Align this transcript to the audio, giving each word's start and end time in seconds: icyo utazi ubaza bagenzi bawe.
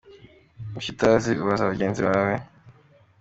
icyo 0.79 0.89
utazi 0.93 1.31
ubaza 1.41 1.69
bagenzi 1.71 2.01
bawe. 2.07 2.33